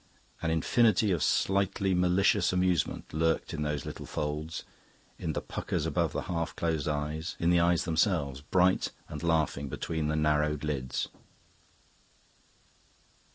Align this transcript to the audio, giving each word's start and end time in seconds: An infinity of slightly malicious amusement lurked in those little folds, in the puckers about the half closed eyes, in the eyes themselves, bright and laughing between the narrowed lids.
An 0.41 0.49
infinity 0.49 1.11
of 1.11 1.21
slightly 1.21 1.93
malicious 1.93 2.51
amusement 2.51 3.13
lurked 3.13 3.53
in 3.53 3.61
those 3.61 3.85
little 3.85 4.07
folds, 4.07 4.63
in 5.19 5.33
the 5.33 5.41
puckers 5.43 5.85
about 5.85 6.11
the 6.11 6.23
half 6.23 6.55
closed 6.55 6.87
eyes, 6.87 7.35
in 7.39 7.51
the 7.51 7.59
eyes 7.59 7.85
themselves, 7.85 8.41
bright 8.41 8.91
and 9.07 9.21
laughing 9.21 9.69
between 9.69 10.07
the 10.07 10.15
narrowed 10.15 10.63
lids. 10.63 11.07